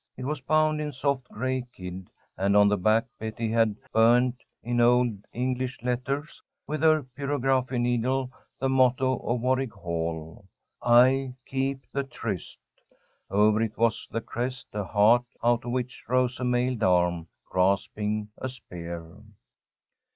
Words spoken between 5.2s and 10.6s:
English letters, with her pyrography needle, the motto of Warwick Hall: